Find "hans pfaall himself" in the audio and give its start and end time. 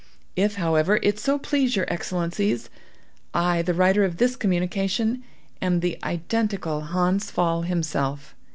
6.85-8.33